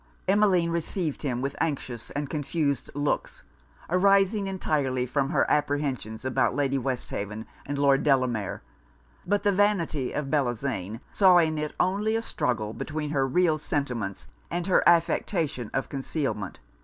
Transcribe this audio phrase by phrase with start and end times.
[0.27, 3.43] Emmeline received him with anxious and confused looks,
[3.87, 8.63] arising entirely from her apprehensions about Lady Westhaven and Lord Delamere;
[9.27, 14.27] but the vanity of Bellozane saw in it only a struggle between her real sentiments
[14.49, 16.57] and her affectation of concealment.